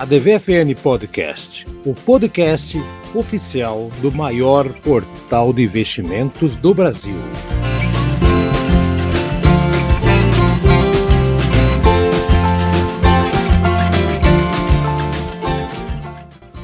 [0.00, 2.78] a DVFN Podcast, o podcast
[3.14, 7.18] oficial do maior portal de investimentos do Brasil.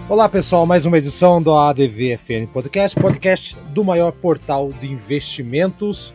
[0.08, 6.14] Olá pessoal, mais uma edição do ADVFN Podcast, podcast do maior portal de investimentos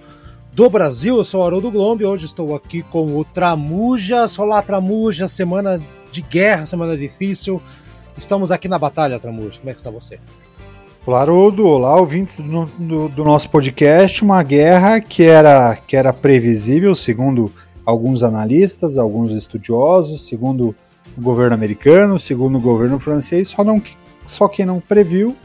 [0.51, 1.17] do Brasil.
[1.17, 4.39] Eu sou o Haroldo Glombi, hoje estou aqui com o Tramujas.
[4.39, 5.79] Olá Tramujas, semana
[6.11, 7.61] de guerra, semana difícil.
[8.17, 9.57] Estamos aqui na batalha, Tramujas.
[9.57, 10.19] Como é que está você?
[11.05, 11.65] Olá, Haroldo.
[11.65, 14.23] Olá, ouvintes do, do, do, nosso podcast.
[14.23, 17.51] Uma guerra que era, que era previsível, segundo
[17.85, 20.75] alguns analistas, alguns estudiosos, segundo
[21.17, 23.81] o governo americano, segundo o governo francês, só, não,
[24.23, 25.35] só quem não previu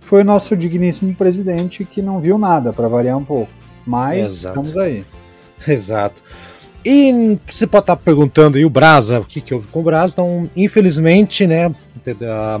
[0.00, 3.50] foi o nosso digníssimo presidente que não viu nada, para variar um pouco.
[3.84, 4.60] Mas Exato.
[4.60, 5.04] estamos aí.
[5.66, 6.22] Exato.
[6.88, 10.12] E você pode estar perguntando, e o Brasa, o que, que houve com o Brasa?
[10.12, 11.74] Então, infelizmente, né,
[12.22, 12.60] a,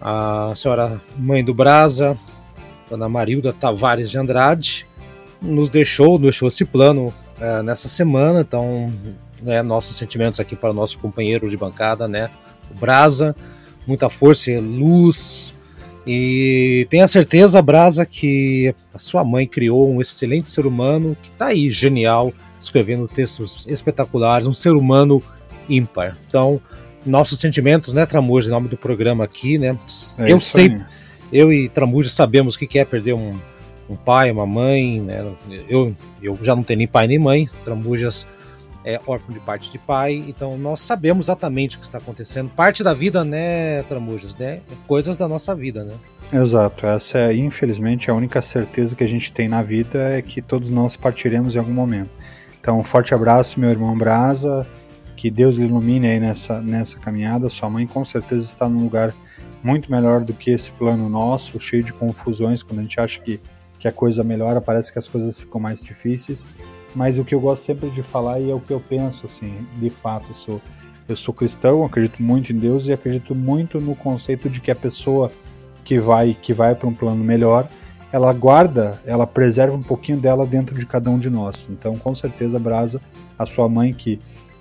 [0.00, 2.18] a senhora mãe do Brasa,
[2.90, 4.84] Ana Marilda Tavares de Andrade,
[5.40, 8.92] nos deixou, deixou esse plano é, nessa semana, então,
[9.40, 12.28] né, nossos sentimentos aqui para o nosso companheiro de bancada, né,
[12.68, 13.36] o Brasa,
[13.86, 15.54] muita força e luz,
[16.04, 21.46] e tenha certeza, Brasa, que a sua mãe criou um excelente ser humano que está
[21.46, 25.22] aí, genial, escrevendo textos espetaculares, um ser humano
[25.68, 26.16] ímpar.
[26.28, 26.60] Então,
[27.04, 29.78] nossos sentimentos, né, Tramuja, em nome do programa aqui, né?
[30.20, 30.80] É eu sei, aí.
[31.32, 33.38] eu e Tramuja sabemos o que é perder um,
[33.88, 35.24] um pai, uma mãe, né?
[35.68, 38.26] Eu, eu já não tenho nem pai nem mãe, Tramujas
[38.84, 42.48] é órfão de parte de pai, então nós sabemos exatamente o que está acontecendo.
[42.48, 44.60] Parte da vida, né, Tramujas, né?
[44.86, 45.92] Coisas da nossa vida, né?
[46.32, 50.40] Exato, essa é infelizmente a única certeza que a gente tem na vida é que
[50.40, 52.10] todos nós partiremos em algum momento.
[52.66, 54.66] Então, um forte abraço, meu irmão Brasa.
[55.16, 57.48] Que Deus ilumine aí nessa, nessa caminhada.
[57.48, 59.14] Sua mãe com certeza está num lugar
[59.62, 62.64] muito melhor do que esse plano nosso, cheio de confusões.
[62.64, 63.40] Quando a gente acha que,
[63.78, 66.44] que a coisa melhora, parece que as coisas ficam mais difíceis.
[66.92, 69.64] Mas o que eu gosto sempre de falar e é o que eu penso, assim,
[69.78, 70.62] de fato, eu sou,
[71.08, 74.76] eu sou cristão, acredito muito em Deus e acredito muito no conceito de que a
[74.76, 75.30] pessoa
[75.84, 77.68] que vai que vai para um plano melhor,
[78.16, 81.68] ela guarda, ela preserva um pouquinho dela dentro de cada um de nós.
[81.70, 82.98] Então, com certeza, Brasa,
[83.38, 84.18] a sua mãe que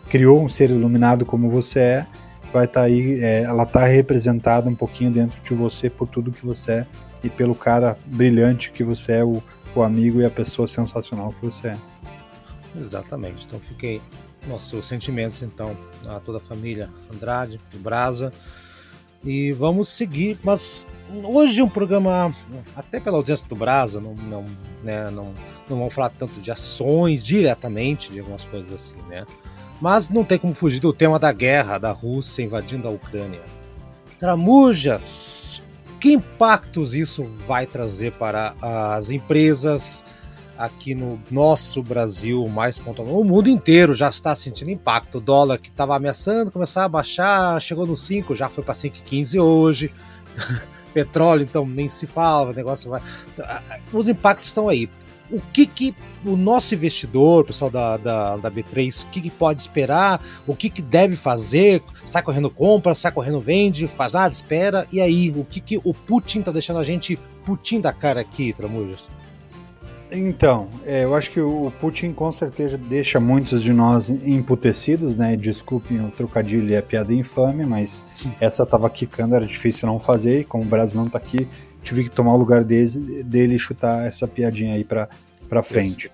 [0.10, 2.08] criou um ser iluminado como você é,
[2.52, 6.34] vai estar tá aí, é, ela está representada um pouquinho dentro de você por tudo
[6.34, 6.88] que você é
[7.24, 9.42] e pelo cara brilhante que você é, o,
[9.74, 11.78] o amigo e a pessoa sensacional que você é.
[12.78, 13.46] Exatamente.
[13.48, 14.02] Então, fiquei
[14.50, 18.34] nossos sentimentos então a toda a família Andrade, Brasa.
[19.24, 20.86] E vamos seguir, mas
[21.24, 22.36] hoje um programa,
[22.76, 24.46] até pela audiência do Brasa, não, não,
[24.84, 25.34] né, não,
[25.70, 29.26] não vamos falar tanto de ações diretamente, de algumas coisas assim, né?
[29.82, 33.42] Mas não tem como fugir do tema da guerra da Rússia invadindo a Ucrânia.
[34.20, 35.62] Tramujas,
[36.00, 40.06] que impactos isso vai trazer para as empresas
[40.58, 43.20] aqui no nosso Brasil, mais pontualmente?
[43.20, 45.18] O mundo inteiro já está sentindo impacto.
[45.18, 49.42] O dólar que estava ameaçando começar a baixar, chegou no 5, já foi para 5,15
[49.42, 49.92] hoje.
[50.94, 53.02] petróleo, então nem se fala, o negócio vai.
[53.92, 54.90] Os impactos estão aí.
[55.30, 59.32] O que, que o nosso investidor, o pessoal da, da, da B3, o que, que
[59.32, 60.22] pode esperar?
[60.46, 61.82] O que, que deve fazer?
[62.06, 64.88] Sai correndo compra, sai correndo vende, faz nada, espera.
[64.92, 68.54] E aí, o que, que o Putin tá deixando a gente Putin da cara aqui,
[68.54, 69.10] Tramujas?
[70.18, 75.36] Então, é, eu acho que o Putin com certeza deixa muitos de nós emputecidos, né?
[75.36, 78.04] Desculpem o trocadilho e a piada infame, mas
[78.40, 81.48] essa tava quicando, era difícil não fazer, e como o Brasil não tá aqui,
[81.84, 85.10] tive que tomar o lugar dele, dele e chutar essa piadinha aí pra,
[85.50, 86.10] pra frente.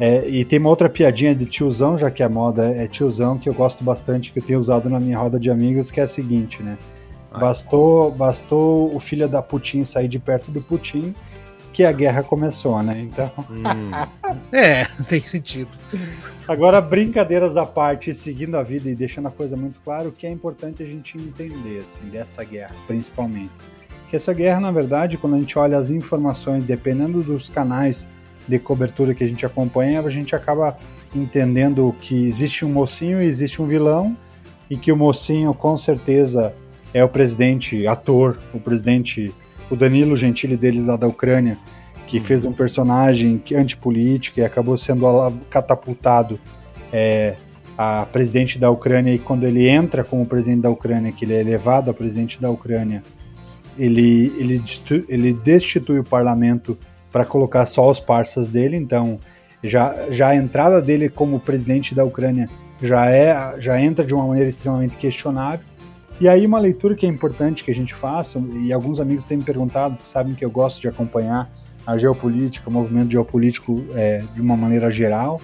[0.00, 3.48] É, e tem uma outra piadinha de tiozão, já que a moda é tiozão, que
[3.48, 6.08] eu gosto bastante, que eu tenho usado na minha roda de amigos, que é a
[6.08, 6.78] seguinte, né?
[7.30, 11.14] Bastou, bastou o filho da Putin sair de perto do Putin
[11.72, 13.00] que a guerra começou, né?
[13.00, 13.30] Então.
[13.50, 13.90] Hum.
[14.52, 15.70] é, tem sentido.
[16.46, 20.26] Agora, brincadeiras à parte, seguindo a vida e deixando a coisa muito clara, o que
[20.26, 23.50] é importante a gente entender, assim, dessa guerra, principalmente.
[24.08, 28.08] Que essa guerra, na verdade, quando a gente olha as informações, dependendo dos canais
[28.46, 30.78] de cobertura que a gente acompanha, a gente acaba
[31.14, 34.16] entendendo que existe um mocinho e existe um vilão,
[34.70, 36.54] e que o mocinho, com certeza,
[36.92, 39.34] é o presidente ator, o presidente
[39.70, 41.58] o Danilo Gentili deles lá da Ucrânia,
[42.06, 42.24] que uhum.
[42.24, 45.06] fez um personagem antipolítico e acabou sendo
[45.50, 46.40] catapultado
[46.92, 47.34] é,
[47.76, 49.12] a presidente da Ucrânia.
[49.12, 52.50] E quando ele entra como presidente da Ucrânia, que ele é elevado a presidente da
[52.50, 53.02] Ucrânia,
[53.78, 54.62] ele, ele,
[55.08, 56.76] ele destitui o parlamento
[57.12, 59.18] para colocar só os parceiros dele, então
[59.62, 62.48] já, já a entrada dele como presidente da Ucrânia
[62.82, 65.64] já é já entra de uma maneira extremamente questionável
[66.20, 69.38] E aí uma leitura que é importante que a gente faça, e alguns amigos têm
[69.38, 71.50] me perguntado, sabem que eu gosto de acompanhar
[71.86, 75.40] a geopolítica, o movimento geopolítico é, de uma maneira geral,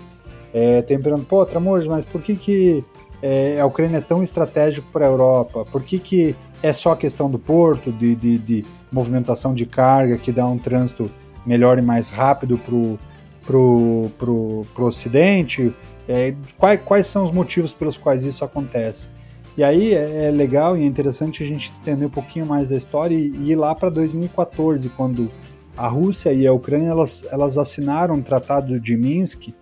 [0.53, 2.85] é, tem me perguntado, pô, Tramores, mas por que, que
[3.23, 5.65] é, a Ucrânia é tão estratégico para a Europa?
[5.65, 10.17] Por que, que é só a questão do porto, de, de, de movimentação de carga,
[10.17, 11.11] que dá um trânsito
[11.47, 12.99] melhor e mais rápido para o
[13.47, 15.73] pro, pro, pro Ocidente?
[16.09, 19.09] É, quais, quais são os motivos pelos quais isso acontece?
[19.57, 22.77] E aí é, é legal e é interessante a gente entender um pouquinho mais da
[22.77, 25.31] história e, ir lá para 2014, quando
[25.77, 29.55] a Rússia e a Ucrânia elas, elas assinaram o Tratado de Minsk,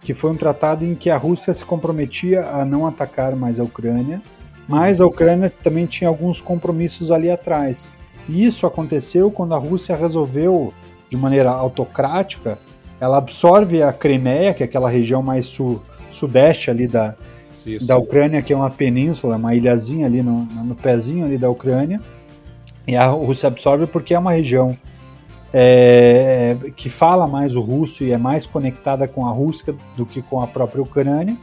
[0.00, 3.64] que foi um tratado em que a Rússia se comprometia a não atacar mais a
[3.64, 4.20] Ucrânia,
[4.68, 7.90] mas a Ucrânia também tinha alguns compromissos ali atrás.
[8.28, 10.72] E isso aconteceu quando a Rússia resolveu,
[11.10, 12.58] de maneira autocrática,
[13.00, 17.16] ela absorve a Crimeia, que é aquela região mais su sudeste ali da,
[17.82, 22.00] da Ucrânia, que é uma península, uma ilhazinha ali no, no pezinho ali da Ucrânia.
[22.86, 24.76] E a Rússia absorve porque é uma região
[25.52, 30.20] é, que fala mais o russo e é mais conectada com a Rússia do que
[30.20, 31.36] com a própria Ucrânia.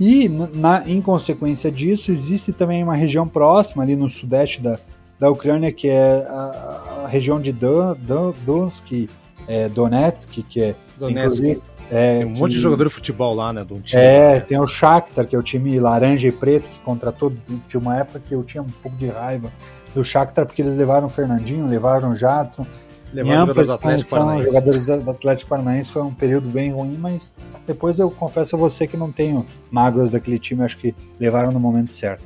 [0.00, 4.78] E, na, em consequência disso, existe também uma região próxima ali no sudeste da,
[5.18, 9.10] da Ucrânia, que é a, a região de Donetsk,
[9.46, 11.60] é, Donetsk, que é Donetsk.
[11.90, 13.66] É, tem um monte de jogador de futebol lá, né?
[13.68, 14.40] Um time, é, né?
[14.40, 17.32] tem o Shakhtar, que é o time laranja e preto, que contratou.
[17.68, 19.50] Tinha uma época que eu tinha um pouco de raiva
[19.94, 22.64] do Shakhtar, porque eles levaram o Fernandinho, levaram o Jadson.
[23.12, 27.34] Levaram jogadores do jogadores do Atlético Paranaense foi um período bem ruim, mas
[27.66, 31.58] depois eu confesso a você que não tenho mágoas daquele time, acho que levaram no
[31.58, 32.22] momento certo.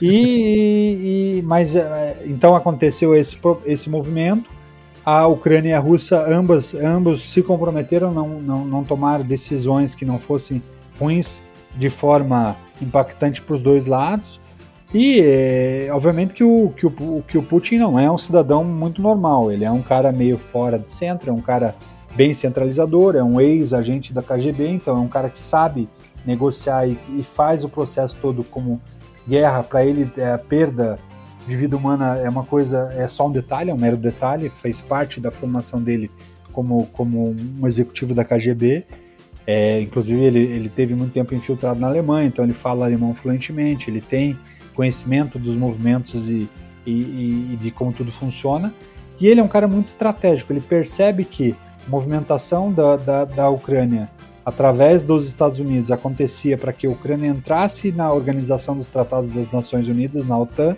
[0.00, 4.55] E, e mas é, então aconteceu esse, esse movimento
[5.06, 9.94] a Ucrânia e a Rússia ambas, ambos se comprometeram a não, não, não tomar decisões
[9.94, 10.60] que não fossem
[10.98, 11.40] ruins
[11.76, 14.40] de forma impactante para os dois lados.
[14.92, 19.00] E é, obviamente que o, que, o, que o Putin não é um cidadão muito
[19.00, 21.76] normal, ele é um cara meio fora de centro, é um cara
[22.16, 25.88] bem centralizador, é um ex-agente da KGB, então é um cara que sabe
[26.24, 28.80] negociar e, e faz o processo todo como
[29.28, 30.98] guerra, para ele é a perda
[31.46, 34.80] de vida humana é uma coisa, é só um detalhe, é um mero detalhe, fez
[34.80, 36.10] parte da formação dele
[36.52, 38.84] como, como um executivo da KGB.
[39.46, 43.88] É, inclusive, ele, ele teve muito tempo infiltrado na Alemanha, então ele fala alemão fluentemente,
[43.88, 44.36] ele tem
[44.74, 46.48] conhecimento dos movimentos e,
[46.84, 48.74] e, e de como tudo funciona.
[49.20, 51.54] E ele é um cara muito estratégico, ele percebe que
[51.86, 54.10] a movimentação da, da, da Ucrânia
[54.44, 59.52] através dos Estados Unidos acontecia para que a Ucrânia entrasse na Organização dos Tratados das
[59.52, 60.76] Nações Unidas, na OTAN,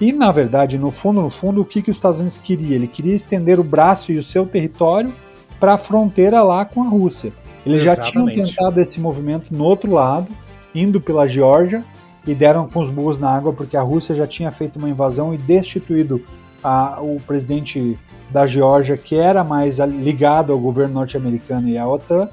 [0.00, 2.74] e, na verdade, no fundo, no fundo, o que, que os Estados Unidos queria?
[2.74, 5.12] Ele queria estender o braço e o seu território
[5.58, 7.32] para a fronteira lá com a Rússia.
[7.66, 8.06] Eles Exatamente.
[8.06, 10.28] já tinham tentado esse movimento no outro lado,
[10.74, 11.84] indo pela Geórgia,
[12.26, 15.34] e deram com os burros na água porque a Rússia já tinha feito uma invasão
[15.34, 16.22] e destituído
[16.64, 17.98] a, o presidente
[18.30, 22.28] da Geórgia, que era mais ligado ao governo norte-americano e à OTAN.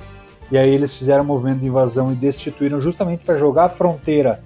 [0.49, 4.41] E aí eles fizeram um movimento de invasão e destituíram justamente para jogar a fronteira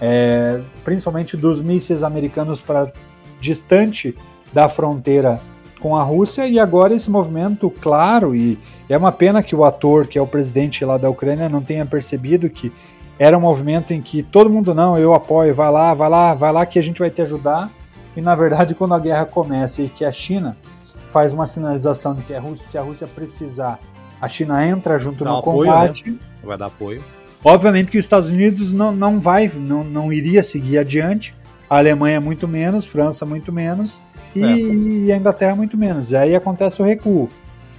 [0.00, 2.92] é, principalmente dos mísseis americanos para
[3.40, 4.14] distante
[4.52, 5.40] da fronteira
[5.80, 8.58] com a Rússia e agora esse movimento claro e
[8.88, 11.84] é uma pena que o ator que é o presidente lá da Ucrânia não tenha
[11.84, 12.72] percebido que
[13.18, 16.52] era um movimento em que todo mundo não eu apoio vai lá vai lá vai
[16.52, 17.70] lá que a gente vai te ajudar
[18.16, 20.56] e na verdade quando a guerra começa e que a China
[21.10, 23.78] faz uma sinalização de que a Rússia, se a Rússia precisar
[24.20, 25.42] a China entra junto Dá no né?
[25.42, 26.18] combate né?
[26.42, 27.04] vai dar apoio
[27.44, 31.34] Obviamente que os Estados Unidos não, não vai, não, não iria seguir adiante,
[31.68, 34.00] a Alemanha muito menos, França muito menos
[34.34, 34.56] e, é.
[34.56, 36.10] e a Inglaterra muito menos.
[36.10, 37.28] E aí acontece o recuo.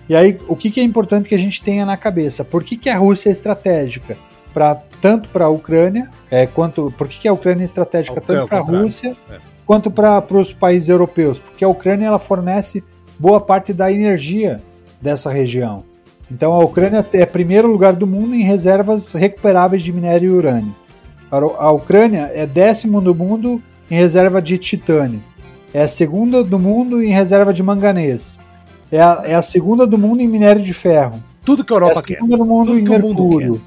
[0.08, 2.44] E aí o que, que é importante que a gente tenha na cabeça?
[2.44, 4.18] Por que, que a Rússia é estratégica?
[4.54, 8.48] Pra, tanto para a Ucrânia, é, quanto por que, que a Ucrânia é estratégica tanto
[8.48, 9.38] para a Rússia é.
[9.66, 11.40] quanto para os países europeus?
[11.40, 12.84] Porque a Ucrânia ela fornece
[13.20, 14.62] boa parte da energia
[15.02, 15.84] dessa região.
[16.32, 20.76] Então a Ucrânia é primeiro lugar do mundo em reservas recuperáveis de minério e urânio.
[21.32, 25.22] A Ucrânia é décimo no mundo em reserva de titânio.
[25.74, 28.40] É a segunda do mundo em reserva de manganês.
[28.92, 31.22] É a, é a segunda do mundo em minério de ferro.
[31.44, 32.14] Tudo que a Europa quer.
[32.14, 32.44] É a segunda quer.
[32.44, 33.62] do mundo Tudo em mercúrio.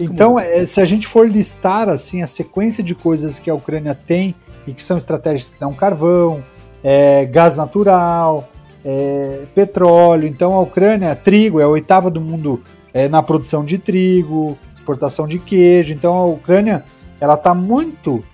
[0.00, 3.94] Então, é, se a gente for listar assim a sequência de coisas que a Ucrânia
[3.94, 4.34] tem
[4.66, 6.42] e que são estratégias, então carvão,
[6.82, 8.48] é, gás natural,
[8.84, 10.26] é, petróleo.
[10.26, 15.26] Então a Ucrânia, trigo, é a oitava do mundo é, na produção de trigo, exportação
[15.26, 15.92] de queijo.
[15.92, 16.84] Então a Ucrânia
[17.20, 18.24] ela está muito.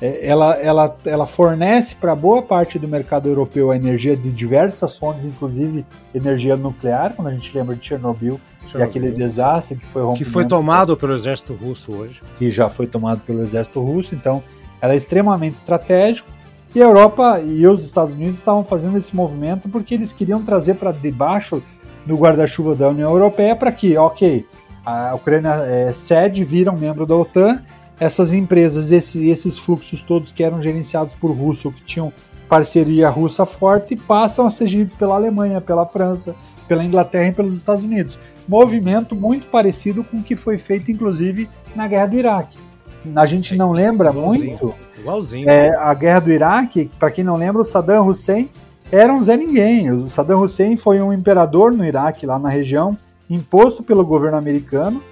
[0.00, 4.96] É, ela, ela, ela fornece para boa parte do mercado europeu a energia de diversas
[4.96, 8.80] fontes, inclusive energia nuclear, quando a gente lembra de Chernobyl, Chernobyl.
[8.80, 12.22] e aquele desastre que foi Que foi tomado pelo exército russo hoje.
[12.38, 14.42] Que já foi tomado pelo exército russo, então
[14.80, 16.35] era extremamente estratégico.
[16.76, 20.74] E a Europa e os Estados Unidos estavam fazendo esse movimento porque eles queriam trazer
[20.74, 21.62] para debaixo
[22.04, 24.44] do guarda-chuva da União Europeia para que, ok,
[24.84, 27.62] a Ucrânia é, cede, vira um membro da OTAN,
[27.98, 32.12] essas empresas, esse, esses fluxos todos que eram gerenciados por Rússia, que tinham
[32.46, 36.36] parceria russa forte, passam a ser geridos pela Alemanha, pela França,
[36.68, 38.18] pela Inglaterra e pelos Estados Unidos.
[38.46, 42.65] Movimento muito parecido com o que foi feito, inclusive, na guerra do Iraque.
[43.14, 44.74] A gente não lembra igualzinho, muito.
[44.98, 45.48] Igualzinho.
[45.48, 48.48] É, a guerra do Iraque, para quem não lembra, o Saddam Hussein
[48.90, 49.90] era um Zé Ninguém.
[49.90, 52.96] O Saddam Hussein foi um imperador no Iraque, lá na região,
[53.28, 55.02] imposto pelo governo americano,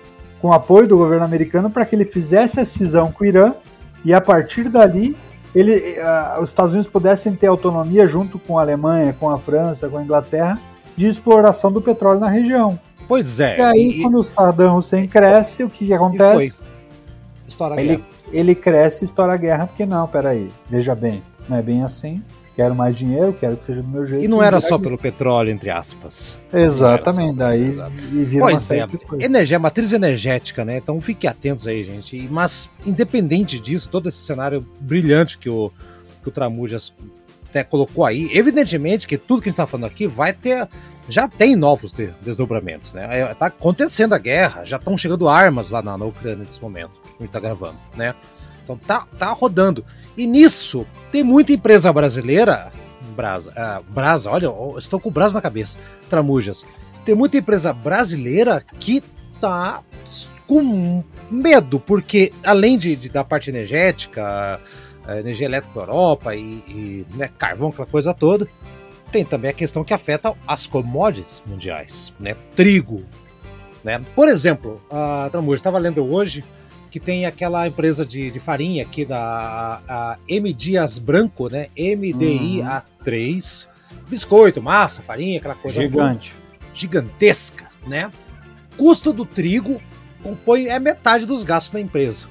[0.41, 3.55] com apoio do governo americano, para que ele fizesse a cisão com o Irã
[4.05, 5.17] e a partir dali
[5.55, 9.89] ele, uh, os Estados Unidos pudessem ter autonomia junto com a Alemanha, com a França,
[9.89, 10.61] com a Inglaterra,
[10.97, 12.79] de exploração do petróleo na região.
[13.07, 13.59] Pois é.
[13.59, 16.59] E aí, e, quando o Saddam Hussein cresce, o que, que acontece?
[17.47, 18.09] Estoura a ele, guerra.
[18.33, 22.23] ele cresce e estoura a guerra, porque não, peraí, veja bem, não é bem assim.
[22.57, 24.25] Quero mais dinheiro, quero que seja do meu jeito.
[24.25, 26.39] E não era só pelo petróleo, entre aspas.
[26.53, 27.77] Exatamente, daí
[28.13, 28.87] e vira pois é,
[29.19, 30.77] energia, matriz energética, né?
[30.77, 32.29] Então fiquem atentos aí, gente.
[32.31, 35.73] Mas, independente disso, todo esse cenário brilhante que o,
[36.23, 36.95] que o Tramujas
[37.49, 40.69] até colocou aí, evidentemente que tudo que a gente está falando aqui vai ter
[41.09, 43.21] já tem novos desdobramentos, né?
[43.21, 46.93] É, tá acontecendo a guerra, já estão chegando armas lá na, na Ucrânia nesse momento,
[47.29, 48.15] que a gente tá gravando, né?
[48.63, 49.85] Então tá, tá rodando.
[50.17, 52.71] E nisso, tem muita empresa brasileira,
[53.15, 55.79] Brasa, uh, Brasa, olha, estou com o Brasa na cabeça,
[56.09, 56.65] Tramujas.
[57.05, 59.03] Tem muita empresa brasileira que
[59.41, 59.83] tá
[60.47, 64.61] com medo, porque além de, de da parte energética,
[65.19, 68.49] energia elétrica da Europa e, e né, carvão, aquela coisa toda,
[69.11, 72.35] tem também a questão que afeta as commodities mundiais, né?
[72.57, 73.05] Trigo,
[73.83, 74.01] né?
[74.15, 76.45] Por exemplo, a Tramuja estava lendo hoje
[76.95, 81.67] que tem aquela empresa de, de farinha aqui da a M Dias Branco, né?
[81.77, 83.99] MDIA3, uhum.
[84.09, 86.33] biscoito, massa, farinha, aquela coisa gigante,
[86.73, 88.13] gigantesca, né?
[88.77, 89.83] Custo do trigo
[90.23, 92.29] compõe é metade dos gastos da empresa,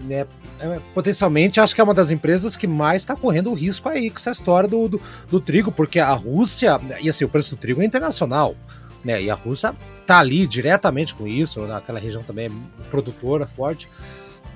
[0.00, 0.26] né?
[0.58, 4.10] É, potencialmente acho que é uma das empresas que mais está correndo o risco aí
[4.10, 5.00] com essa história do, do,
[5.30, 8.56] do, trigo, porque a Rússia, e assim, o preço do trigo é internacional,
[9.06, 9.22] né?
[9.22, 13.88] E a Rússia tá ali diretamente com isso, naquela região também é produtora forte.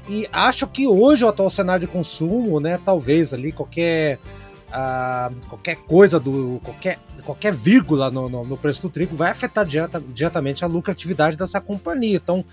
[0.08, 4.18] E acho que hoje o atual cenário de consumo, né, talvez ali qualquer
[4.68, 9.64] uh, qualquer coisa do qualquer qualquer vírgula no, no, no preço do trigo vai afetar
[9.64, 12.16] direta, diretamente a lucratividade dessa companhia.
[12.16, 12.44] Então,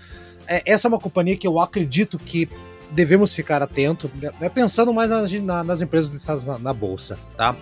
[0.46, 2.48] é, essa é uma companhia que eu acredito que
[2.90, 5.32] devemos ficar atento, né, pensando mais nas,
[5.64, 7.54] nas empresas listadas na, na, bolsa, tá?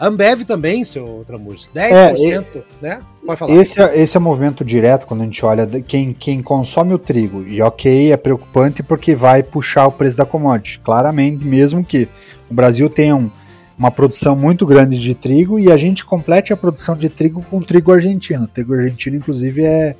[0.00, 3.00] Ambev também, seu Tramujas, 10%, é, né?
[3.24, 3.52] Pode falar.
[3.52, 6.98] Esse é, esse é o movimento direto quando a gente olha quem, quem consome o
[6.98, 7.46] trigo.
[7.46, 10.80] E ok, é preocupante porque vai puxar o preço da commodity.
[10.80, 12.08] Claramente, mesmo que
[12.50, 13.30] o Brasil tenha um,
[13.78, 17.60] uma produção muito grande de trigo e a gente complete a produção de trigo com
[17.60, 18.44] trigo argentino.
[18.44, 19.96] O trigo argentino, inclusive, é,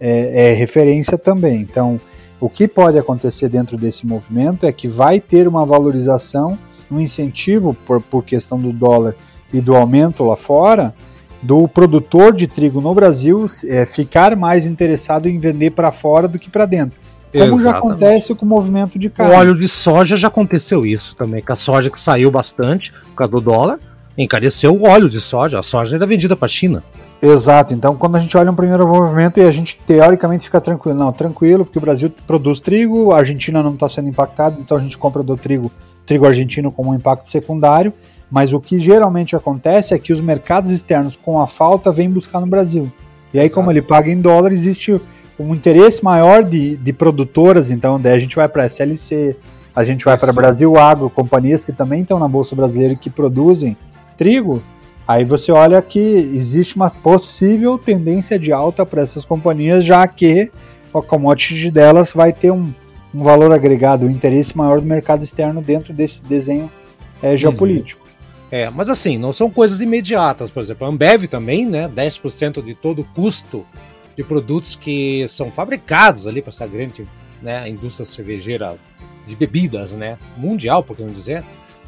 [0.00, 1.60] é, é referência também.
[1.60, 2.00] Então,
[2.40, 6.58] o que pode acontecer dentro desse movimento é que vai ter uma valorização,
[6.90, 9.14] um incentivo por, por questão do dólar
[9.52, 10.94] e do aumento lá fora,
[11.42, 16.38] do produtor de trigo no Brasil é, ficar mais interessado em vender para fora do
[16.38, 16.98] que para dentro.
[17.32, 17.64] Como Exatamente.
[17.64, 19.32] já acontece com o movimento de carne.
[19.32, 23.14] O óleo de soja já aconteceu isso também, com a soja que saiu bastante por
[23.16, 23.80] causa do dólar,
[24.16, 26.84] encareceu o óleo de soja, a soja era vendida para a China.
[27.22, 30.98] Exato, então quando a gente olha um primeiro movimento e a gente teoricamente fica tranquilo,
[30.98, 34.80] não, tranquilo, porque o Brasil produz trigo, a Argentina não está sendo impactada, então a
[34.80, 35.72] gente compra do trigo,
[36.04, 37.94] trigo argentino como um impacto secundário,
[38.32, 42.40] mas o que geralmente acontece é que os mercados externos com a falta vêm buscar
[42.40, 42.90] no Brasil.
[43.32, 43.54] E aí, Exato.
[43.54, 45.00] como ele paga em dólar, existe
[45.38, 49.36] um interesse maior de, de produtoras, então daí a gente vai para a SLC,
[49.74, 53.10] a gente vai para Brasil Agro, companhias que também estão na Bolsa Brasileira e que
[53.10, 53.76] produzem
[54.16, 54.62] trigo,
[55.06, 60.50] Aí você olha que existe uma possível tendência de alta para essas companhias, já que
[60.94, 62.72] a commodity delas vai ter um,
[63.12, 66.70] um valor agregado, um interesse maior do mercado externo dentro desse desenho
[67.20, 68.01] é, geopolítico.
[68.52, 72.74] É, mas assim, não são coisas imediatas, por exemplo, a Ambev também, né, 10% de
[72.74, 73.64] todo o custo
[74.14, 77.08] de produtos que são fabricados ali para essa grande
[77.40, 78.76] né, indústria cervejeira
[79.26, 81.42] de bebidas, né, mundial, por que não dizer,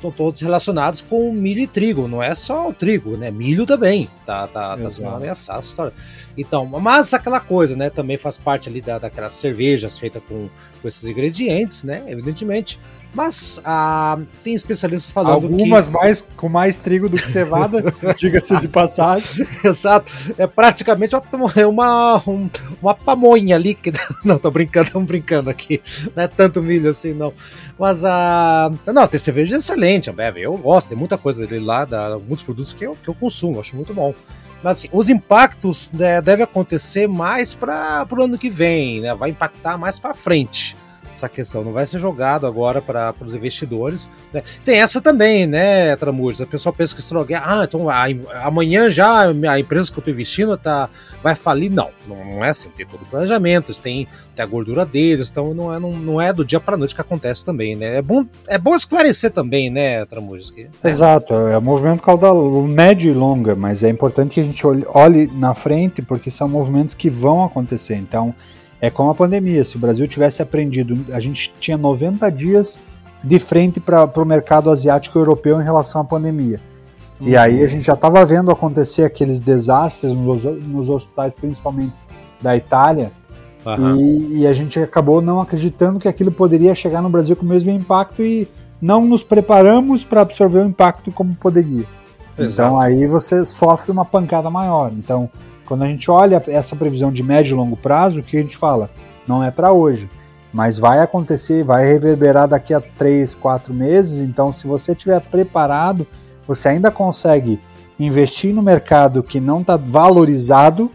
[0.04, 3.30] estão todos relacionados com milho e trigo, não é só o trigo, né?
[3.30, 5.92] Milho também tá, tá, tá sendo ameaçado essa história.
[6.36, 7.88] Então, mas aquela coisa, né?
[7.88, 10.48] Também faz parte ali da, daquelas cervejas feitas com,
[10.82, 12.04] com esses ingredientes, né?
[12.06, 12.78] Evidentemente.
[13.14, 15.94] Mas ah, tem especialistas falando Algumas que...
[15.94, 17.80] mais com mais trigo do que cevada,
[18.18, 19.46] diga-se de passagem.
[19.62, 20.10] Exato.
[20.36, 22.22] É praticamente uma, uma,
[22.82, 23.74] uma pamonha ali.
[23.74, 23.92] Que...
[24.24, 25.80] Não, tô brincando, estamos brincando aqui.
[26.14, 27.32] Não é tanto milho assim, não.
[27.78, 28.70] Mas a.
[28.86, 30.38] Ah, não, tem cerveja excelente, Ambev.
[30.38, 33.60] Eu gosto, tem muita coisa dele lá, da, muitos produtos que eu, que eu consumo,
[33.60, 34.14] acho muito bom.
[34.62, 39.14] Mas assim, os impactos né, devem acontecer mais para o ano que vem, né?
[39.14, 40.76] Vai impactar mais para frente
[41.14, 41.64] essa questão.
[41.64, 44.08] Não vai ser jogado agora para os investidores.
[44.32, 44.42] Né?
[44.64, 46.42] Tem essa também, né, Tramujas?
[46.42, 47.42] A pessoa pensa que estragar.
[47.46, 48.04] Ah, então a,
[48.42, 50.90] amanhã já a empresa que eu estou investindo tá,
[51.22, 51.70] vai falir.
[51.70, 52.68] Não, não é assim.
[52.70, 56.32] Tem todo o planejamento, tem, tem a gordura deles, então não é, não, não é
[56.32, 57.96] do dia para noite que acontece também, né?
[57.96, 60.50] É bom, é bom esclarecer também, né, Tramujas?
[60.50, 60.88] Que, é.
[60.88, 64.84] Exato, é um movimento caudal médio e longa, mas é importante que a gente olhe,
[64.88, 67.96] olhe na frente, porque são movimentos que vão acontecer.
[67.96, 68.34] Então,
[68.80, 69.64] é como a pandemia.
[69.64, 72.78] Se o Brasil tivesse aprendido, a gente tinha 90 dias
[73.22, 76.60] de frente para o mercado asiático e europeu em relação à pandemia.
[77.20, 77.28] Uhum.
[77.28, 81.94] E aí a gente já estava vendo acontecer aqueles desastres nos, nos, hospitais, principalmente
[82.40, 83.10] da Itália,
[83.64, 83.96] uhum.
[83.96, 87.48] e, e, a gente acabou não acreditando que aquilo poderia chegar no Brasil com o
[87.48, 88.46] mesmo impacto e
[88.82, 91.86] não nos preparamos para absorver o impacto como poderia.
[92.34, 92.68] Então, Exato.
[92.68, 94.92] Então aí você sofre uma pancada maior.
[94.92, 95.30] Então
[95.66, 98.56] quando a gente olha essa previsão de médio e longo prazo, o que a gente
[98.56, 98.90] fala?
[99.26, 100.08] Não é para hoje,
[100.52, 104.20] mas vai acontecer, vai reverberar daqui a 3, 4 meses.
[104.20, 106.06] Então, se você estiver preparado,
[106.46, 107.60] você ainda consegue
[107.98, 110.90] investir no mercado que não está valorizado,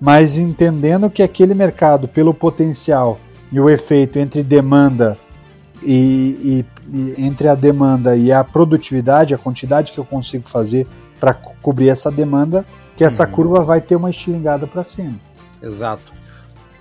[0.00, 3.18] mas entendendo que aquele mercado, pelo potencial
[3.50, 5.16] e o efeito entre demanda
[5.82, 10.86] e, e, e entre a demanda e a produtividade, a quantidade que eu consigo fazer
[11.20, 13.30] para cobrir essa demanda, que essa uhum.
[13.30, 15.18] curva vai ter uma estilingada para cima.
[15.62, 16.12] Exato.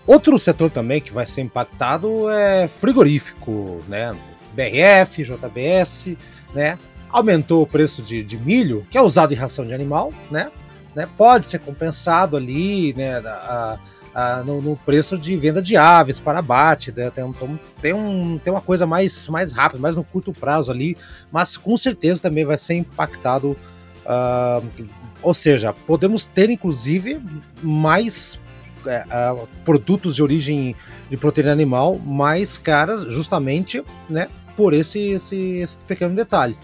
[0.06, 4.16] Outro setor também que vai ser impactado é frigorífico, né?
[4.54, 6.16] BRF, JBS,
[6.54, 6.78] né?
[7.10, 10.52] Aumentou o preço de, de milho, que é usado em ração de animal, né?
[10.94, 11.08] né?
[11.18, 13.18] Pode ser compensado ali, né?
[13.20, 13.80] A,
[14.14, 17.10] a, no, no, preço de venda de aves para abate, né?
[17.10, 17.34] tem, um,
[17.82, 20.96] tem, um, tem uma coisa mais, mais rápida, mais no curto prazo ali,
[21.32, 23.58] mas com certeza também vai ser impactado
[24.06, 24.86] Uh,
[25.22, 27.22] ou seja, podemos ter inclusive
[27.62, 28.40] mais
[28.86, 30.76] uh, produtos de origem
[31.10, 36.58] de proteína animal mais caras, justamente né, por esse, esse, esse pequeno detalhe.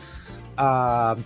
[0.57, 1.21] Uh,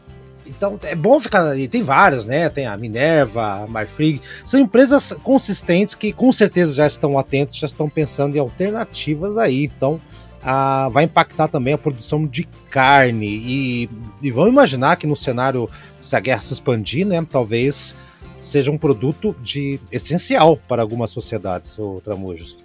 [0.45, 1.67] então é bom ficar ali.
[1.67, 2.49] Tem várias, né?
[2.49, 4.21] Tem a Minerva, a Marfrig.
[4.45, 9.63] São empresas consistentes que com certeza já estão atentos, já estão pensando em alternativas aí.
[9.65, 10.01] Então
[10.43, 13.27] a, vai impactar também a produção de carne.
[13.27, 13.89] E,
[14.21, 15.69] e vamos imaginar que no cenário,
[16.01, 17.95] se a guerra se expandir, né, talvez
[18.39, 22.57] seja um produto de essencial para algumas sociedades, o Tramujas.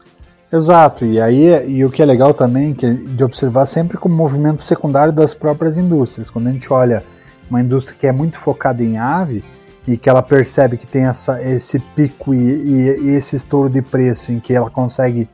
[0.53, 4.14] Exato, e aí e o que é legal também que é de observar sempre como
[4.14, 6.31] movimento secundário das próprias indústrias.
[6.31, 7.05] Quando a gente olha
[7.51, 9.45] uma indústria que é muito focada em ave
[9.87, 13.83] e que ela percebe que tem essa, esse pico e, e, e esse estouro de
[13.83, 15.29] preço em que ela consegue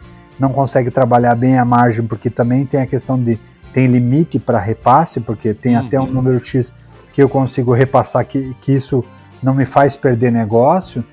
[0.44, 3.40] não consegue trabalhar bem a margem, porque também tem a questão de
[3.72, 5.87] tem limite para repasse, porque tem uhum.
[5.87, 6.72] até um número X
[7.12, 9.04] que eu consigo repassar que, que isso
[9.42, 11.04] não me faz perder negócio.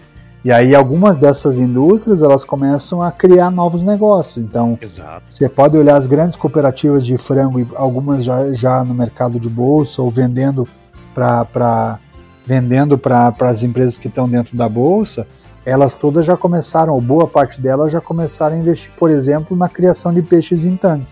[0.44, 4.44] E aí algumas dessas indústrias elas começam a criar novos negócios.
[4.44, 5.24] Então Exato.
[5.28, 10.02] você pode olhar as grandes cooperativas de frango, algumas já, já no mercado de bolsa
[10.02, 10.68] ou vendendo
[11.14, 12.00] para
[12.46, 15.26] vendendo para as empresas que estão dentro da bolsa
[15.66, 19.70] elas todas já começaram, ou boa parte delas já começaram a investir, por exemplo, na
[19.70, 21.08] criação de peixes em tanque.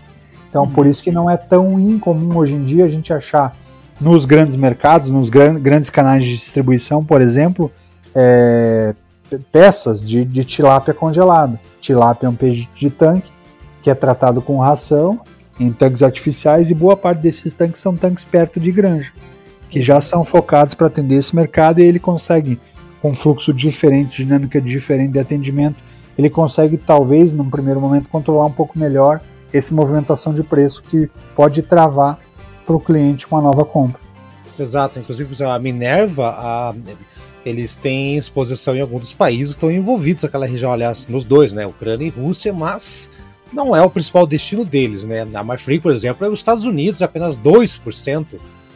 [0.48, 0.70] Então, uhum.
[0.70, 3.56] por isso que não é tão incomum hoje em dia a gente achar
[4.00, 7.70] nos grandes mercados, nos gran grandes canais de distribuição, por exemplo,
[8.14, 8.94] é,
[9.52, 11.60] peças de, de tilápia congelada.
[11.80, 13.30] Tilápia é um peixe de tanque
[13.82, 15.20] que é tratado com ração
[15.58, 19.12] em tanques artificiais e boa parte desses tanques são tanques perto de granja,
[19.68, 22.58] que já são focados para atender esse mercado e ele consegue
[23.00, 25.76] com fluxo diferente, dinâmica diferente de atendimento,
[26.18, 29.20] ele consegue talvez num primeiro momento controlar um pouco melhor
[29.52, 32.18] essa movimentação de preço que pode travar
[32.64, 34.00] para o cliente uma nova compra.
[34.58, 36.74] Exato, inclusive a Minerva, a,
[37.44, 41.52] eles têm exposição em alguns dos países que estão envolvidos naquela região, aliás, nos dois,
[41.52, 43.10] né, Ucrânia e Rússia, mas
[43.52, 45.26] não é o principal destino deles, né?
[45.34, 48.26] A Marfrig, por exemplo, é os Estados Unidos, apenas 2%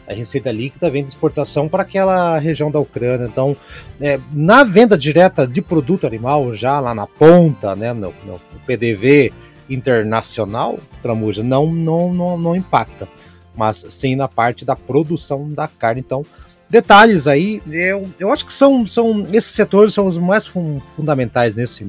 [0.07, 3.27] a receita líquida vem de exportação para aquela região da Ucrânia.
[3.27, 3.57] Então,
[4.01, 9.33] é, na venda direta de produto animal, já lá na ponta, né, no, no PDV
[9.69, 13.09] internacional, Tramuja, não, não, não, não impacta,
[13.57, 16.01] mas sim na parte da produção da carne.
[16.01, 16.25] Então,
[16.69, 21.55] detalhes aí, eu, eu acho que são, são esses setores são os mais fun fundamentais
[21.55, 21.87] nesse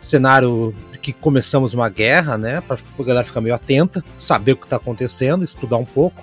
[0.00, 2.60] cenário que começamos uma guerra, né?
[2.62, 6.22] Para a galera ficar meio atenta, saber o que está acontecendo, estudar um pouco.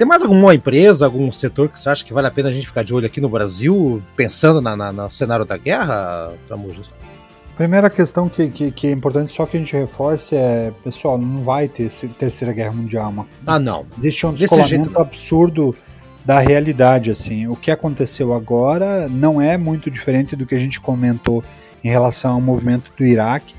[0.00, 2.66] Tem mais alguma empresa, algum setor que você acha que vale a pena a gente
[2.66, 6.90] ficar de olho aqui no Brasil, pensando na, na, no cenário da guerra, Tramujas?
[7.54, 11.44] Primeira questão que, que, que, é importante só que a gente reforce é, pessoal, não
[11.44, 13.10] vai ter terceira guerra mundial.
[13.10, 13.84] Uma, ah, não.
[13.98, 15.76] Existe um descolamento absurdo
[16.24, 17.46] da realidade, assim.
[17.46, 21.44] O que aconteceu agora não é muito diferente do que a gente comentou
[21.84, 23.54] em relação ao movimento do Iraque.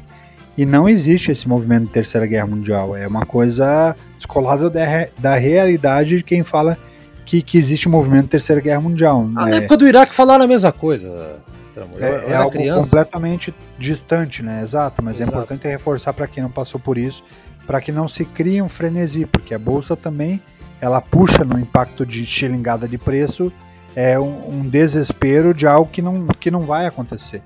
[0.58, 2.96] E não existe esse movimento de terceira guerra mundial.
[2.96, 6.78] É uma coisa descolada da, da realidade de quem fala
[7.26, 9.30] que, que existe um movimento de terceira guerra mundial.
[9.36, 11.40] Ah, é, na época do Iraque falaram a mesma coisa.
[12.00, 12.82] É, é algo criança.
[12.82, 14.62] completamente distante, né?
[14.62, 15.38] Exato, mas é Exato.
[15.38, 17.24] é importante reforçar para quem não passou por isso,
[17.66, 20.42] para que não se crie um frenesi, porque a bolsa também
[20.82, 23.52] ela puxa no impacto de xilingada de preço
[23.96, 27.42] é um, um desespero de algo que não, que não vai acontecer.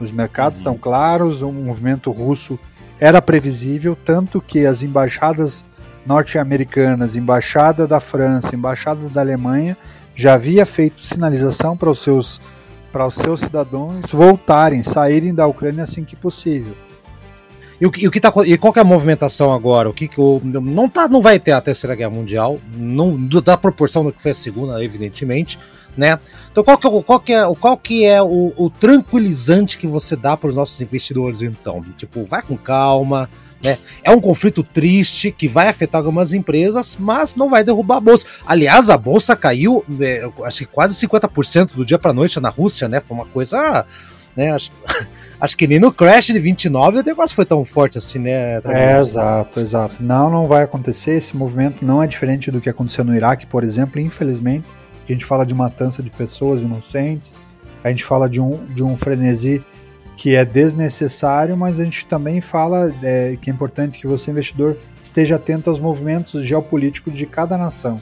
[0.00, 0.62] Os mercados uhum.
[0.62, 2.58] estão claros, o movimento russo
[2.98, 5.64] era previsível, tanto que as embaixadas
[6.06, 9.76] norte-americanas, embaixada da França, embaixada da Alemanha,
[10.14, 12.40] já havia feito sinalização para os seus
[12.92, 16.74] para os seus cidadãos voltarem, saírem da Ucrânia assim que possível.
[17.80, 19.88] E o, e o que tá, e qual que é a movimentação agora?
[19.88, 23.56] O que, que o, não tá, não vai ter a terceira guerra mundial, não da
[23.56, 25.58] proporção do que foi a segunda, evidentemente,
[25.96, 26.20] né?
[26.52, 30.14] Então qual que é, qual que é, qual que é o, o tranquilizante que você
[30.14, 31.82] dá para os nossos investidores então?
[31.96, 33.30] Tipo, vai com calma,
[33.62, 33.78] né?
[34.04, 38.26] É um conflito triste que vai afetar algumas empresas, mas não vai derrubar a bolsa.
[38.46, 42.88] Aliás, a bolsa caiu, é, acho que quase 50% do dia para noite na Rússia,
[42.88, 43.00] né?
[43.00, 43.86] Foi uma coisa
[44.36, 44.52] né?
[44.52, 44.72] Acho,
[45.40, 48.60] acho que nem no Crash de 29 o negócio foi tão forte assim, né?
[48.64, 49.96] É, exato, exato.
[50.00, 51.12] Não, não vai acontecer.
[51.12, 54.66] Esse movimento não é diferente do que aconteceu no Iraque, por exemplo, infelizmente.
[55.08, 57.32] A gente fala de matança de pessoas inocentes,
[57.82, 59.60] a gente fala de um, de um frenesi
[60.16, 64.76] que é desnecessário, mas a gente também fala é, que é importante que você, investidor,
[65.02, 68.00] esteja atento aos movimentos geopolíticos de cada nação.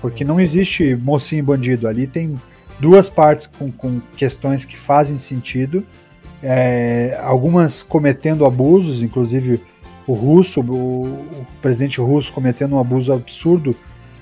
[0.00, 1.88] Porque não existe mocinho e bandido.
[1.88, 2.36] Ali tem
[2.78, 5.84] duas partes com, com questões que fazem sentido,
[6.42, 9.60] é, algumas cometendo abusos, inclusive
[10.06, 13.76] o russo, o, o, presidente russo cometendo um abuso absurdo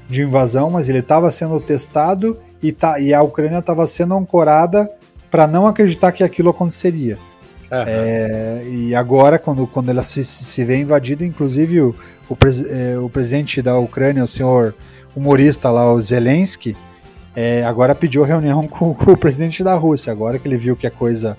[0.08, 4.90] de invasão, mas ele estava sendo testado e, tá, e a Ucrânia estava sendo ancorada
[5.30, 7.18] para não acreditar que aquilo aconteceria.
[7.70, 7.84] Uhum.
[7.86, 11.94] É, e agora, quando, quando ela se, se vê invadida, inclusive o,
[12.28, 14.74] o, pres, é, o presidente da Ucrânia, o senhor
[15.14, 16.76] humorista lá, o Zelensky,
[17.34, 20.12] é, agora pediu reunião com, com, o presidente da Rússia.
[20.12, 21.36] Agora que ele viu que a coisa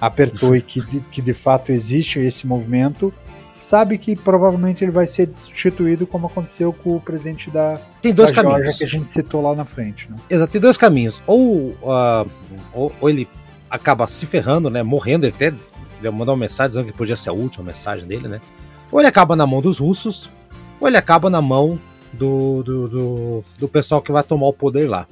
[0.00, 3.12] apertou e que, de, que de fato existe esse movimento,
[3.56, 8.32] sabe que provavelmente ele vai ser destituído, como aconteceu com o presidente da, tem dois
[8.32, 8.78] da caminhos.
[8.78, 10.10] que a gente citou lá na frente.
[10.10, 10.16] Né?
[10.30, 11.20] Exato, tem dois caminhos.
[11.26, 12.28] Ou, uh,
[12.72, 13.28] ou, ou, ele
[13.68, 15.52] acaba se ferrando, né, morrendo, ele até
[16.10, 18.40] mandou uma mensagem dizendo que podia ser a última mensagem dele, né?
[18.90, 20.30] Ou ele acaba na mão dos russos,
[20.80, 21.78] ou ele acaba na mão
[22.12, 25.06] do, do, do, do pessoal que vai tomar o poder lá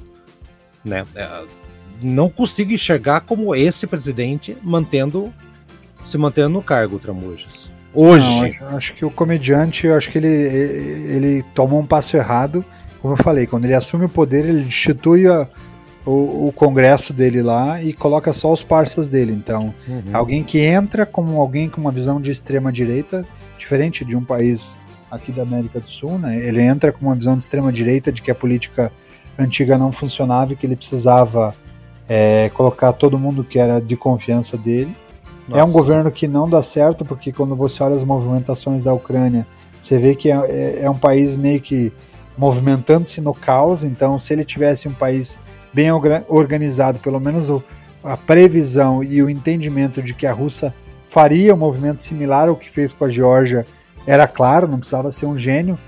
[0.85, 1.07] né?
[1.15, 1.45] É,
[2.01, 5.33] não consigo enxergar como esse presidente mantendo
[6.05, 7.71] se mantendo no cargo, Tramujas.
[7.93, 8.59] Hoje.
[8.61, 12.65] Não, acho, que o comediante, acho que ele, ele tomou um passo errado.
[13.01, 15.49] Como eu falei, quando ele assume o poder, ele destitui a,
[16.05, 19.33] o, o, congresso dele lá e coloca só os parceiros dele.
[19.33, 20.03] Então, uhum.
[20.13, 24.77] alguém que entra como alguém com uma visão de extrema direita, diferente de um país
[25.11, 26.39] aqui da América do Sul, né?
[26.39, 28.93] Ele entra com uma visão de extrema direita de que a política
[29.39, 31.55] antiga não funcionava e que ele precisava
[32.09, 34.97] é, colocar todo mundo que era de confiança dele.
[35.47, 35.61] Nossa.
[35.61, 39.47] É um governo que não dá certo, porque quando você olha as movimentações da Ucrânia,
[39.81, 41.93] você vê que é, é, é um país meio que
[42.37, 43.85] movimentando-se no caos.
[43.85, 45.39] Então, se ele tivesse um país
[45.73, 45.91] bem
[46.29, 47.63] organizado, pelo menos o,
[48.03, 50.75] a previsão e o entendimento de que a Rússia
[51.07, 53.67] faria um movimento similar ao que fez com a Geórgia,
[54.07, 55.79] era claro, não precisava ser um gênio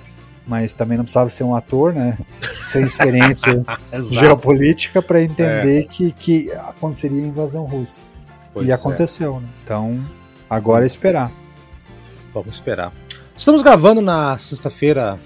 [0.51, 2.19] mas também não precisava ser um ator, né?
[2.61, 3.63] Sem experiência
[4.11, 5.85] geopolítica para entender é.
[5.85, 8.03] que, que aconteceria a invasão russa.
[8.53, 8.75] Pois e é.
[8.75, 9.41] aconteceu, é.
[9.43, 9.49] né?
[9.63, 10.01] Então,
[10.51, 11.31] agora é esperar.
[12.35, 12.93] Vamos esperar.
[13.39, 15.21] Estamos gravando na sexta-feira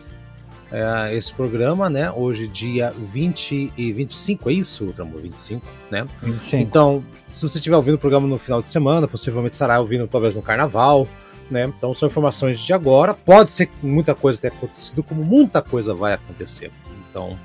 [0.71, 2.13] é, esse programa, né?
[2.13, 5.23] Hoje, dia 20 e 25, é isso, Tramor?
[5.23, 6.07] 25, né?
[6.23, 6.63] 25.
[6.63, 10.35] Então, se você estiver ouvindo o programa no final de semana, possivelmente estará ouvindo talvez
[10.35, 11.09] no carnaval,
[11.51, 11.73] né?
[11.77, 13.15] Então são informações de agora.
[13.15, 16.71] Pode ser que muita coisa tenha acontecido, como muita coisa vai acontecer.
[17.11, 17.39] Então,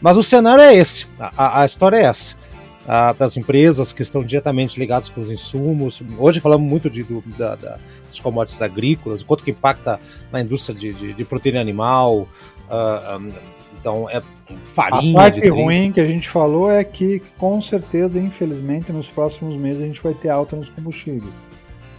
[0.00, 2.36] mas o cenário é esse, a, a história é essa.
[2.86, 6.00] A, das empresas que estão diretamente ligadas com os insumos.
[6.16, 10.00] Hoje falamos muito de, do, da, da, dos commodities agrícolas, quanto que impacta
[10.32, 12.26] na indústria de, de, de proteína animal,
[12.68, 13.32] Uh,
[13.80, 14.20] então é
[14.64, 15.18] farinha.
[15.18, 19.82] A parte ruim que a gente falou é que, com certeza, infelizmente, nos próximos meses
[19.82, 21.46] a gente vai ter alta nos combustíveis.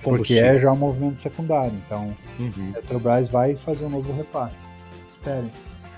[0.01, 1.73] Porque é já um movimento secundário.
[1.85, 2.71] Então, uhum.
[2.71, 4.63] a Petrobras vai fazer um novo repasse.
[5.09, 5.51] Esperem.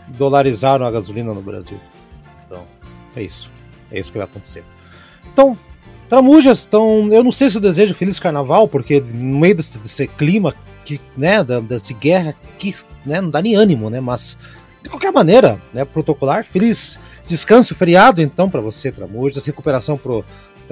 [0.08, 1.80] Dolarizaram a gasolina no Brasil.
[2.46, 2.64] Então,
[3.16, 3.52] é isso.
[3.92, 4.64] É isso que vai acontecer.
[5.32, 5.58] Então,
[6.12, 10.08] Tramujas, então, eu não sei se eu desejo feliz carnaval, porque no meio desse, desse
[10.08, 14.02] clima que, né, dessa guerra, que né, não dá nem ânimo, né?
[14.02, 14.38] Mas
[14.84, 20.22] de qualquer maneira, né, protocolar, feliz descanso, feriado então para você, Tramujas, recuperação para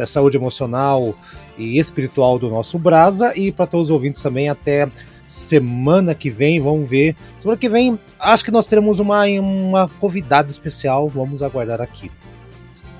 [0.04, 1.16] a saúde emocional
[1.58, 4.90] e espiritual do nosso Brasa e para todos os ouvintes também até
[5.28, 7.16] semana que vem, vamos ver.
[7.38, 12.12] Semana que vem, acho que nós teremos uma, uma convidada especial, vamos aguardar aqui.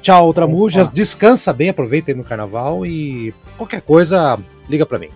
[0.02, 0.92] Tchau, Tramujas.
[0.92, 5.10] Descansa bem, aproveita aí no carnaval e qualquer coisa, liga para mim.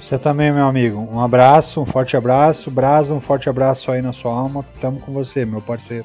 [0.00, 0.98] Você também, meu amigo.
[1.10, 2.70] Um abraço, um forte abraço.
[2.70, 4.64] Brasa, um forte abraço aí na sua alma.
[4.80, 6.04] Tamo com você, meu parceiro.